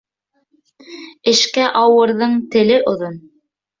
Эшкә 1.33 1.67
ауырҙың 1.85 2.35
теле 2.57 2.81
оҙон. 2.93 3.21